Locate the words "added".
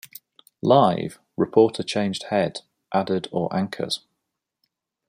2.91-3.27